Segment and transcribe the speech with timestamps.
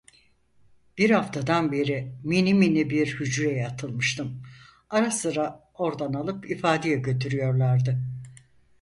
[0.97, 4.43] Bir haftadan beri minimini bir hücreye atılmıştım,
[4.89, 7.99] ara sıra ordan alıp ifadeye götürüyorlardı.